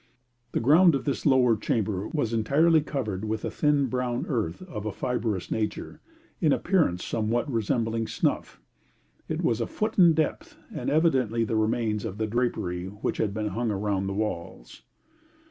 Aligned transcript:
The 0.53 0.59
ground 0.59 0.95
of 0.95 1.05
this 1.05 1.27
lower 1.27 1.55
chamber 1.55 2.07
was 2.07 2.33
entirely 2.33 2.81
covered 2.81 3.23
with 3.23 3.45
a 3.45 3.51
thin 3.51 3.85
brown 3.85 4.25
earth 4.27 4.63
of 4.63 4.87
a 4.87 4.91
fibrous 4.91 5.51
nature, 5.51 6.01
in 6.39 6.51
appearance 6.51 7.05
somewhat 7.05 7.47
resembling 7.47 8.07
snuff; 8.07 8.59
it 9.29 9.43
was 9.43 9.61
a 9.61 9.67
foot 9.67 9.99
in 9.99 10.15
depth, 10.15 10.57
and 10.73 10.89
evidently 10.89 11.43
the 11.43 11.55
remains 11.55 12.03
of 12.03 12.17
the 12.17 12.25
drapery 12.25 12.85
which 12.87 13.17
had 13.17 13.31
been 13.31 13.49
hung 13.49 13.69
around 13.69 14.07
the 14.07 14.15
walls. 14.15 14.81